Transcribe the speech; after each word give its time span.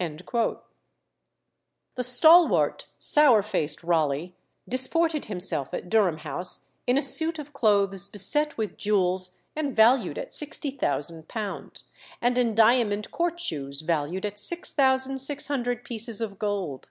The 0.00 0.56
stalwart, 2.02 2.86
sour 2.98 3.42
faced 3.42 3.84
Raleigh 3.84 4.34
disported 4.66 5.26
himself 5.26 5.74
at 5.74 5.90
Durham 5.90 6.16
House 6.16 6.70
in 6.86 6.96
a 6.96 7.02
suit 7.02 7.38
of 7.38 7.52
clothes 7.52 8.08
beset 8.08 8.56
with 8.56 8.78
jewels 8.78 9.36
and 9.54 9.76
valued 9.76 10.16
at 10.16 10.32
sixty 10.32 10.70
thousand 10.70 11.28
pounds, 11.28 11.84
and 12.22 12.38
in 12.38 12.54
diamond 12.54 13.10
court 13.10 13.38
shoes 13.38 13.82
valued 13.82 14.24
at 14.24 14.38
six 14.38 14.72
thousand 14.72 15.18
six 15.18 15.48
hundred 15.48 15.84
pieces 15.84 16.22
of 16.22 16.38
gold. 16.38 16.88